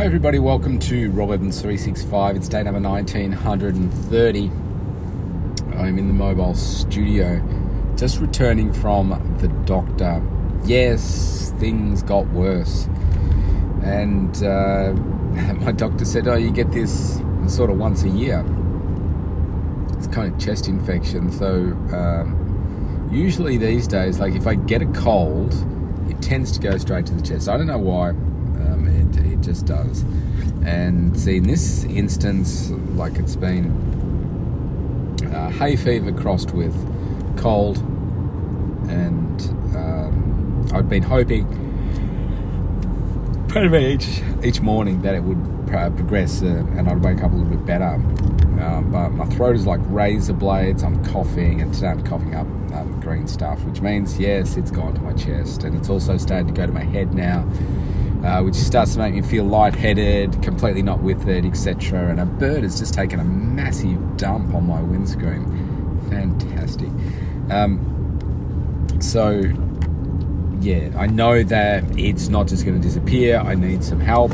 Hi, 0.00 0.06
everybody. 0.06 0.38
Welcome 0.38 0.78
to 0.78 1.10
Rob 1.10 1.30
Evans 1.30 1.60
365. 1.60 2.36
It's 2.36 2.48
day 2.48 2.62
number 2.62 2.80
1930. 2.80 4.46
I'm 5.76 5.98
in 5.98 6.08
the 6.08 6.14
mobile 6.14 6.54
studio, 6.54 7.38
just 7.98 8.18
returning 8.18 8.72
from 8.72 9.10
the 9.42 9.48
doctor. 9.66 10.26
Yes, 10.64 11.52
things 11.58 12.02
got 12.02 12.26
worse. 12.28 12.86
And 13.84 14.34
uh, 14.42 14.94
my 15.60 15.72
doctor 15.72 16.06
said, 16.06 16.26
Oh, 16.28 16.36
you 16.36 16.50
get 16.50 16.72
this 16.72 17.20
sort 17.46 17.68
of 17.68 17.76
once 17.76 18.02
a 18.02 18.08
year. 18.08 18.42
It's 19.98 20.06
kind 20.06 20.32
of 20.32 20.40
chest 20.40 20.66
infection. 20.66 21.30
So, 21.30 21.76
um, 21.94 23.10
usually 23.12 23.58
these 23.58 23.86
days, 23.86 24.18
like 24.18 24.32
if 24.32 24.46
I 24.46 24.54
get 24.54 24.80
a 24.80 24.86
cold, 24.86 25.52
it 26.08 26.22
tends 26.22 26.52
to 26.52 26.58
go 26.58 26.78
straight 26.78 27.04
to 27.04 27.12
the 27.12 27.20
chest. 27.20 27.50
I 27.50 27.58
don't 27.58 27.66
know 27.66 27.76
why 27.76 28.14
it 29.16 29.40
just 29.40 29.66
does. 29.66 30.02
And 30.64 31.18
see, 31.18 31.36
in 31.36 31.44
this 31.44 31.84
instance, 31.84 32.70
like 32.94 33.16
it's 33.16 33.36
been 33.36 33.70
uh, 35.34 35.50
hay 35.50 35.76
fever 35.76 36.12
crossed 36.12 36.52
with 36.52 36.74
cold, 37.38 37.78
and 38.88 39.40
um, 39.74 40.68
I'd 40.72 40.88
been 40.88 41.02
hoping 41.02 41.46
pretty 43.48 43.68
much 43.68 43.82
each, 43.82 44.22
each 44.44 44.60
morning 44.60 45.02
that 45.02 45.14
it 45.14 45.22
would 45.22 45.66
progress 45.66 46.42
uh, 46.42 46.46
and 46.46 46.88
I'd 46.88 47.02
wake 47.02 47.22
up 47.22 47.32
a 47.32 47.34
little 47.34 47.50
bit 47.50 47.64
better. 47.64 47.94
Um, 48.60 48.90
but 48.92 49.10
my 49.10 49.24
throat 49.26 49.56
is 49.56 49.66
like 49.66 49.80
razor 49.84 50.34
blades. 50.34 50.82
I'm 50.82 51.02
coughing, 51.06 51.62
and 51.62 51.72
today 51.72 51.88
I'm 51.88 52.04
coughing 52.04 52.34
up 52.34 52.46
um, 52.74 53.00
green 53.00 53.26
stuff, 53.26 53.62
which 53.64 53.80
means 53.80 54.18
yes, 54.18 54.56
it's 54.58 54.70
gone 54.70 54.94
to 54.94 55.00
my 55.00 55.14
chest, 55.14 55.64
and 55.64 55.74
it's 55.74 55.88
also 55.88 56.18
starting 56.18 56.48
to 56.48 56.52
go 56.52 56.66
to 56.66 56.72
my 56.72 56.84
head 56.84 57.14
now 57.14 57.48
uh, 58.24 58.42
which 58.42 58.54
starts 58.54 58.94
to 58.94 58.98
make 58.98 59.14
me 59.14 59.22
feel 59.22 59.44
lightheaded, 59.44 60.42
completely 60.42 60.82
not 60.82 61.02
with 61.02 61.28
it, 61.28 61.44
etc. 61.44 62.10
And 62.10 62.20
a 62.20 62.26
bird 62.26 62.62
has 62.62 62.78
just 62.78 62.94
taken 62.94 63.20
a 63.20 63.24
massive 63.24 64.16
dump 64.16 64.54
on 64.54 64.66
my 64.66 64.80
windscreen. 64.82 65.44
Fantastic. 66.10 66.90
Um, 67.50 67.86
so, 69.00 69.42
yeah, 70.60 70.90
I 70.96 71.06
know 71.06 71.42
that 71.42 71.98
it's 71.98 72.28
not 72.28 72.46
just 72.46 72.64
going 72.64 72.80
to 72.80 72.86
disappear. 72.86 73.38
I 73.38 73.54
need 73.54 73.82
some 73.82 74.00
help. 74.00 74.32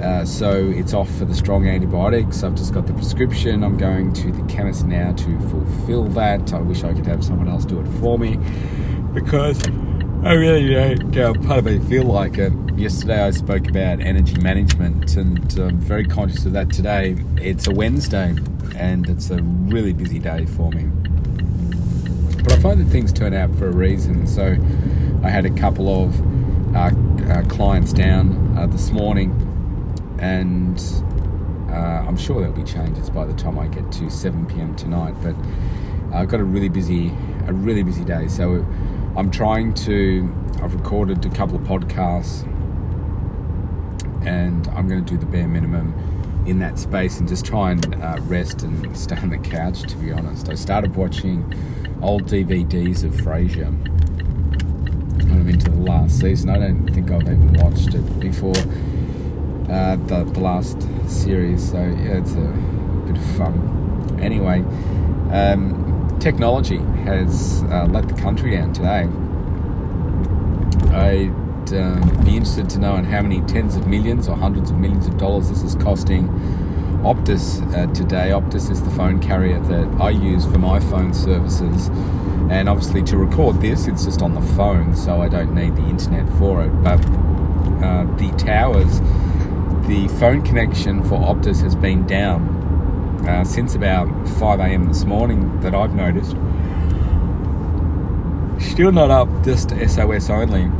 Uh, 0.00 0.24
so 0.24 0.72
it's 0.74 0.94
off 0.94 1.10
for 1.16 1.26
the 1.26 1.34
strong 1.34 1.66
antibiotics. 1.66 2.42
I've 2.42 2.54
just 2.54 2.72
got 2.72 2.86
the 2.86 2.94
prescription. 2.94 3.62
I'm 3.62 3.76
going 3.76 4.12
to 4.14 4.32
the 4.32 4.42
chemist 4.44 4.86
now 4.86 5.12
to 5.12 5.40
fulfill 5.50 6.04
that. 6.10 6.54
I 6.54 6.60
wish 6.60 6.84
I 6.84 6.94
could 6.94 7.06
have 7.06 7.22
someone 7.22 7.48
else 7.48 7.66
do 7.66 7.80
it 7.80 7.88
for 8.00 8.18
me 8.18 8.38
because 9.12 9.60
I 10.22 10.34
really 10.34 10.96
don't 10.96 11.16
uh, 11.16 11.46
part 11.46 11.60
of 11.60 11.64
me 11.64 11.78
feel 11.88 12.04
like 12.04 12.36
it. 12.36 12.52
Yesterday 12.76 13.22
I 13.22 13.30
spoke 13.30 13.66
about 13.66 14.00
energy 14.00 14.38
management 14.38 15.16
and 15.16 15.50
I'm 15.58 15.78
very 15.78 16.04
conscious 16.04 16.44
of 16.44 16.52
that 16.52 16.68
today. 16.70 17.16
It's 17.38 17.66
a 17.68 17.70
Wednesday 17.72 18.36
and 18.76 19.08
it's 19.08 19.30
a 19.30 19.42
really 19.42 19.94
busy 19.94 20.18
day 20.18 20.44
for 20.44 20.70
me. 20.72 20.90
But 22.44 22.52
I 22.52 22.58
find 22.58 22.78
that 22.78 22.92
things 22.92 23.14
turn 23.14 23.32
out 23.32 23.54
for 23.56 23.68
a 23.68 23.72
reason. 23.72 24.26
So 24.26 24.58
I 25.24 25.30
had 25.30 25.46
a 25.46 25.50
couple 25.50 25.88
of 25.88 26.76
uh, 26.76 26.90
uh, 27.32 27.42
clients 27.48 27.94
down 27.94 28.58
uh, 28.58 28.66
this 28.66 28.90
morning 28.90 29.30
and 30.20 30.78
uh, 31.70 32.04
I'm 32.06 32.18
sure 32.18 32.40
there'll 32.40 32.54
be 32.54 32.70
changes 32.70 33.08
by 33.08 33.24
the 33.24 33.34
time 33.34 33.58
I 33.58 33.68
get 33.68 33.90
to 33.92 34.10
7 34.10 34.44
p.m. 34.48 34.76
tonight. 34.76 35.14
But 35.22 35.34
I've 36.12 36.28
got 36.28 36.40
a 36.40 36.44
really 36.44 36.68
busy, 36.68 37.08
a 37.46 37.54
really 37.54 37.82
busy 37.82 38.04
day. 38.04 38.28
So 38.28 38.66
I'm 39.16 39.30
trying 39.30 39.74
to. 39.74 40.32
I've 40.62 40.74
recorded 40.74 41.24
a 41.24 41.30
couple 41.30 41.56
of 41.56 41.62
podcasts, 41.62 42.44
and 44.24 44.68
I'm 44.68 44.88
going 44.88 45.04
to 45.04 45.10
do 45.10 45.18
the 45.18 45.26
bare 45.26 45.48
minimum 45.48 45.94
in 46.46 46.58
that 46.60 46.78
space 46.78 47.18
and 47.18 47.28
just 47.28 47.44
try 47.44 47.72
and 47.72 47.94
uh, 47.96 48.18
rest 48.22 48.62
and 48.62 48.96
stay 48.96 49.16
on 49.16 49.30
the 49.30 49.38
couch. 49.38 49.82
To 49.82 49.96
be 49.96 50.12
honest, 50.12 50.48
I 50.48 50.54
started 50.54 50.94
watching 50.94 51.52
old 52.02 52.24
DVDs 52.24 53.04
of 53.04 53.12
Frasier. 53.14 53.66
I'm 55.22 55.48
into 55.48 55.70
the 55.70 55.76
last 55.76 56.20
season. 56.20 56.50
I 56.50 56.58
don't 56.58 56.86
think 56.88 57.10
I've 57.10 57.22
even 57.22 57.54
watched 57.54 57.94
it 57.94 58.20
before 58.20 58.56
uh, 59.68 59.96
the, 59.96 60.24
the 60.32 60.40
last 60.40 60.80
series. 61.08 61.70
So 61.70 61.78
yeah, 61.78 62.18
it's 62.18 62.32
a 62.32 63.06
bit 63.06 63.16
of 63.16 63.36
fun. 63.36 64.18
Anyway. 64.20 64.60
Um, 65.32 65.89
technology 66.20 66.78
has 67.04 67.64
uh, 67.64 67.86
let 67.90 68.06
the 68.06 68.14
country 68.14 68.52
down 68.52 68.72
today. 68.72 69.08
I'd 70.94 71.74
um, 71.74 72.24
be 72.24 72.36
interested 72.36 72.68
to 72.70 72.78
know 72.78 72.92
on 72.92 73.04
how 73.04 73.22
many 73.22 73.40
tens 73.42 73.74
of 73.74 73.86
millions 73.86 74.28
or 74.28 74.36
hundreds 74.36 74.70
of 74.70 74.78
millions 74.78 75.06
of 75.06 75.16
dollars 75.16 75.48
this 75.48 75.62
is 75.62 75.74
costing 75.76 76.28
Optus 77.02 77.62
uh, 77.74 77.92
today. 77.94 78.28
Optus 78.28 78.70
is 78.70 78.82
the 78.82 78.90
phone 78.90 79.20
carrier 79.20 79.58
that 79.60 80.00
I 80.00 80.10
use 80.10 80.44
for 80.44 80.58
my 80.58 80.78
phone 80.78 81.14
services. 81.14 81.88
And 82.50 82.68
obviously, 82.68 83.02
to 83.04 83.16
record 83.16 83.60
this, 83.62 83.86
it's 83.86 84.04
just 84.04 84.20
on 84.20 84.34
the 84.34 84.42
phone, 84.54 84.94
so 84.94 85.22
I 85.22 85.28
don't 85.28 85.54
need 85.54 85.76
the 85.76 85.86
internet 85.86 86.28
for 86.36 86.62
it. 86.62 86.68
But 86.82 87.00
uh, 87.82 88.04
the 88.16 88.34
towers, 88.36 89.00
the 89.86 90.08
phone 90.18 90.42
connection 90.42 91.02
for 91.04 91.18
Optus 91.18 91.62
has 91.62 91.74
been 91.74 92.06
down 92.06 92.59
uh, 93.26 93.44
since 93.44 93.74
about 93.74 94.08
5 94.38 94.60
a.m. 94.60 94.86
this 94.86 95.04
morning 95.04 95.60
that 95.60 95.74
I've 95.74 95.94
noticed. 95.94 96.36
Still 98.72 98.92
not 98.92 99.10
up, 99.10 99.28
just 99.44 99.70
SOS 99.70 100.30
only. 100.30 100.70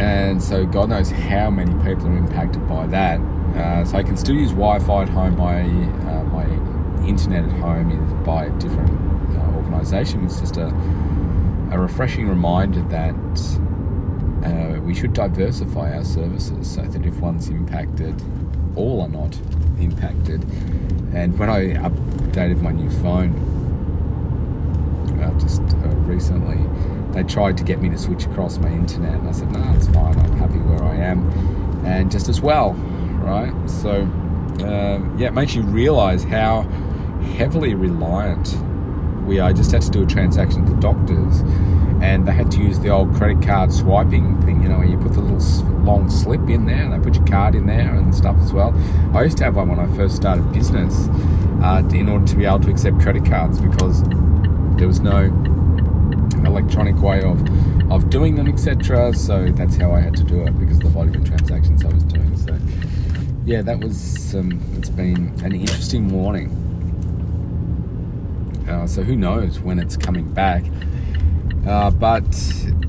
And 0.00 0.42
so 0.42 0.64
God 0.64 0.90
knows 0.90 1.10
how 1.10 1.50
many 1.50 1.72
people 1.84 2.06
are 2.06 2.16
impacted 2.16 2.66
by 2.68 2.86
that. 2.88 3.20
Uh, 3.56 3.84
so 3.84 3.96
I 3.98 4.02
can 4.02 4.16
still 4.16 4.36
use 4.36 4.50
Wi-Fi 4.50 5.02
at 5.02 5.08
home. 5.08 5.36
My 5.36 5.62
uh, 5.62 6.24
my 6.24 6.44
internet 7.06 7.44
at 7.44 7.50
home 7.58 7.90
is 7.90 8.26
by 8.26 8.44
a 8.44 8.50
different 8.58 8.90
uh, 9.36 9.56
organisation. 9.56 10.24
It's 10.24 10.40
just 10.40 10.56
a 10.56 10.66
a 11.70 11.78
refreshing 11.78 12.28
reminder 12.28 12.80
that 12.88 13.14
we 14.88 14.94
should 14.94 15.12
diversify 15.12 15.94
our 15.94 16.02
services 16.02 16.74
so 16.74 16.80
that 16.80 17.04
if 17.04 17.20
one's 17.20 17.50
impacted, 17.50 18.14
all 18.74 19.02
are 19.02 19.08
not 19.08 19.38
impacted. 19.78 20.42
And 21.12 21.38
when 21.38 21.50
I 21.50 21.74
updated 21.74 22.62
my 22.62 22.72
new 22.72 22.88
phone 23.02 23.34
uh, 25.22 25.38
just 25.38 25.60
uh, 25.60 25.88
recently, 26.06 26.56
they 27.12 27.22
tried 27.22 27.58
to 27.58 27.64
get 27.64 27.82
me 27.82 27.90
to 27.90 27.98
switch 27.98 28.24
across 28.24 28.56
my 28.56 28.70
internet, 28.70 29.12
and 29.12 29.28
I 29.28 29.32
said, 29.32 29.52
"No, 29.52 29.60
it's 29.76 29.88
fine. 29.88 30.18
I'm 30.20 30.38
happy 30.38 30.58
where 30.58 30.82
I 30.82 30.96
am." 30.96 31.28
And 31.84 32.10
just 32.10 32.30
as 32.30 32.40
well, 32.40 32.72
right? 32.72 33.52
So, 33.68 34.00
um, 34.00 35.16
yeah, 35.18 35.28
it 35.28 35.34
makes 35.34 35.54
you 35.54 35.64
realise 35.64 36.24
how 36.24 36.62
heavily 37.36 37.74
reliant 37.74 38.56
we 39.26 39.38
are. 39.38 39.50
I 39.50 39.52
just 39.52 39.70
had 39.70 39.82
to 39.82 39.90
do 39.90 40.04
a 40.04 40.06
transaction 40.06 40.64
at 40.64 40.70
the 40.70 40.80
doctor's 40.80 41.42
and 42.00 42.26
they 42.26 42.32
had 42.32 42.50
to 42.52 42.58
use 42.58 42.78
the 42.78 42.88
old 42.88 43.14
credit 43.14 43.42
card 43.42 43.72
swiping 43.72 44.40
thing, 44.42 44.62
you 44.62 44.68
know, 44.68 44.78
where 44.78 44.86
you 44.86 44.96
put 44.98 45.12
the 45.12 45.20
little 45.20 45.68
long 45.82 46.08
slip 46.10 46.48
in 46.48 46.66
there 46.66 46.84
and 46.84 46.92
they 46.92 46.98
put 46.98 47.16
your 47.16 47.26
card 47.26 47.54
in 47.54 47.66
there 47.66 47.94
and 47.94 48.14
stuff 48.14 48.36
as 48.38 48.52
well. 48.52 48.74
I 49.14 49.24
used 49.24 49.38
to 49.38 49.44
have 49.44 49.56
one 49.56 49.68
when 49.68 49.78
I 49.78 49.86
first 49.96 50.16
started 50.16 50.52
business 50.52 51.08
uh, 51.62 51.82
in 51.92 52.08
order 52.08 52.26
to 52.26 52.36
be 52.36 52.44
able 52.44 52.60
to 52.60 52.70
accept 52.70 53.00
credit 53.00 53.24
cards 53.24 53.60
because 53.60 54.02
there 54.76 54.86
was 54.86 55.00
no 55.00 55.24
electronic 56.46 56.96
way 57.00 57.22
of 57.22 57.42
of 57.90 58.10
doing 58.10 58.36
them, 58.36 58.48
etc. 58.48 59.14
So 59.14 59.48
that's 59.50 59.76
how 59.76 59.92
I 59.92 60.00
had 60.00 60.14
to 60.16 60.24
do 60.24 60.42
it 60.42 60.58
because 60.58 60.76
of 60.76 60.82
the 60.84 60.90
volume 60.90 61.14
of 61.14 61.24
transactions 61.24 61.84
I 61.84 61.88
was 61.88 62.04
doing. 62.04 62.36
So 62.36 62.58
yeah, 63.44 63.62
that 63.62 63.80
was 63.80 64.34
um, 64.34 64.60
it's 64.76 64.90
been 64.90 65.32
an 65.42 65.52
interesting 65.54 66.06
morning. 66.06 66.50
Uh, 68.68 68.86
so 68.86 69.02
who 69.02 69.16
knows 69.16 69.58
when 69.60 69.78
it's 69.78 69.96
coming 69.96 70.30
back? 70.32 70.64
Uh, 71.66 71.90
but 71.90 72.24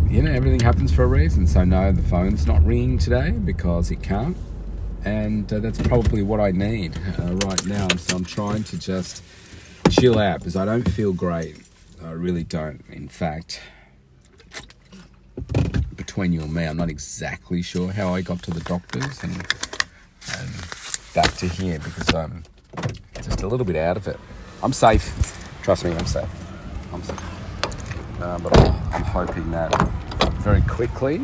you 0.09 0.21
know, 0.21 0.31
everything 0.31 0.59
happens 0.59 0.93
for 0.93 1.03
a 1.03 1.07
reason. 1.07 1.47
So 1.47 1.63
no, 1.63 1.91
the 1.91 2.01
phone's 2.01 2.47
not 2.47 2.63
ringing 2.65 2.97
today 2.97 3.31
because 3.31 3.91
it 3.91 4.01
can't, 4.01 4.37
and 5.05 5.51
uh, 5.51 5.59
that's 5.59 5.81
probably 5.81 6.23
what 6.23 6.39
I 6.39 6.51
need 6.51 6.97
uh, 7.19 7.35
right 7.45 7.65
now. 7.65 7.87
So 7.97 8.17
I'm 8.17 8.25
trying 8.25 8.63
to 8.65 8.77
just 8.77 9.23
chill 9.89 10.19
out 10.19 10.39
because 10.39 10.55
I 10.55 10.65
don't 10.65 10.89
feel 10.89 11.13
great. 11.13 11.57
I 12.03 12.11
really 12.11 12.43
don't. 12.43 12.81
In 12.89 13.09
fact, 13.09 13.61
between 15.95 16.33
you 16.33 16.41
and 16.41 16.53
me, 16.53 16.65
I'm 16.65 16.77
not 16.77 16.89
exactly 16.89 17.61
sure 17.61 17.91
how 17.91 18.13
I 18.13 18.21
got 18.21 18.41
to 18.43 18.51
the 18.51 18.61
doctors 18.61 19.23
and, 19.23 19.33
and 20.37 20.49
back 21.13 21.35
to 21.37 21.47
here 21.47 21.79
because 21.79 22.13
I'm 22.13 22.43
just 23.15 23.41
a 23.41 23.47
little 23.47 23.65
bit 23.65 23.75
out 23.75 23.97
of 23.97 24.07
it. 24.07 24.19
I'm 24.63 24.73
safe. 24.73 25.35
Trust 25.63 25.85
me, 25.85 25.91
I'm 25.91 26.05
safe. 26.05 26.29
I'm 26.93 27.03
safe. 27.03 27.38
Uh, 28.21 28.37
but 28.39 28.57
I'm 28.93 29.03
hoping 29.03 29.49
that 29.51 29.71
very 30.39 30.61
quickly 30.63 31.21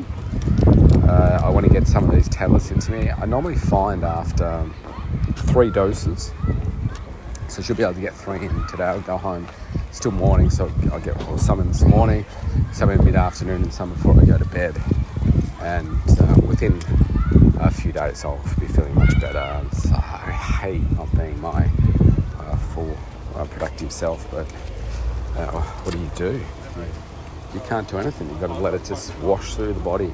uh, 1.07 1.42
I 1.44 1.50
want 1.50 1.65
to 1.65 1.71
get 1.71 1.88
some 1.88 2.09
of 2.09 2.15
these 2.15 2.27
tablets 2.30 2.71
into 2.71 2.92
me. 2.92 3.09
I 3.09 3.25
normally 3.25 3.56
find 3.56 4.03
after 4.03 4.68
three 5.36 5.69
doses, 5.69 6.31
so 7.47 7.59
I 7.59 7.63
should 7.63 7.77
be 7.77 7.83
able 7.83 7.94
to 7.94 8.01
get 8.01 8.13
three 8.13 8.39
in 8.39 8.68
today. 8.68 8.86
I'll 8.86 9.01
go 9.01 9.18
home. 9.18 9.47
It's 9.88 9.97
still 9.97 10.12
morning, 10.12 10.50
so 10.50 10.71
I'll 10.92 11.00
get 11.00 11.15
well, 11.18 11.38
some 11.38 11.59
in 11.59 11.68
this 11.68 11.83
morning, 11.83 12.25
some 12.74 12.89
in 12.89 13.03
mid 13.06 13.15
afternoon, 13.15 13.63
and 13.63 13.74
some 13.74 13.94
before 13.94 14.19
I 14.19 14.25
go 14.25 14.38
to 14.38 14.45
bed. 14.45 14.81
And 15.62 16.01
uh, 16.19 16.36
within 16.48 16.81
a 17.59 17.69
few 17.69 17.91
days, 17.91 18.25
I'll 18.25 18.41
be 18.59 18.65
feeling 18.65 18.95
much 18.95 19.19
better. 19.21 19.63
So 19.74 19.91
I 19.95 20.31
hate 20.31 20.91
not 20.98 21.15
being 21.15 21.39
my 21.39 21.69
uh, 22.39 22.56
full 22.57 22.98
uh, 23.36 23.45
productive 23.45 23.91
self, 23.91 24.30
but 24.31 24.48
uh, 25.38 25.51
what 25.51 25.94
do 25.94 26.00
you 26.00 26.12
do? 26.15 26.44
You 27.54 27.62
can't 27.62 27.88
do 27.88 27.98
anything. 27.98 28.30
You've 28.30 28.42
got 28.42 28.48
to 28.48 28.54
let 28.56 28.74
it 28.74 28.83
just 28.83 29.18
wash 29.19 29.56
through 29.56 29.74
the 29.74 29.80
body. 29.80 30.12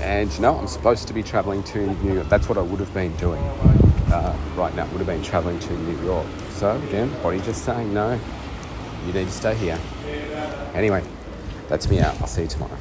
And 0.00 0.32
you 0.32 0.40
know, 0.40 0.56
I'm 0.56 0.66
supposed 0.66 1.06
to 1.08 1.14
be 1.14 1.22
traveling 1.22 1.62
to 1.64 1.86
New 2.02 2.14
York. 2.14 2.28
That's 2.28 2.48
what 2.48 2.58
I 2.58 2.62
would 2.62 2.80
have 2.80 2.92
been 2.92 3.14
doing 3.16 3.42
uh, 4.12 4.36
right 4.56 4.74
now. 4.74 4.86
Would 4.86 4.98
have 4.98 5.06
been 5.06 5.22
traveling 5.22 5.60
to 5.60 5.72
New 5.72 6.04
York. 6.04 6.26
So 6.50 6.76
again, 6.88 7.10
body 7.22 7.40
just 7.40 7.64
saying 7.64 7.94
no. 7.94 8.18
You 9.06 9.12
need 9.12 9.26
to 9.26 9.30
stay 9.30 9.54
here. 9.54 9.78
Anyway, 10.74 11.04
that's 11.68 11.88
me 11.88 12.00
out. 12.00 12.20
I'll 12.20 12.26
see 12.26 12.42
you 12.42 12.48
tomorrow. 12.48 12.76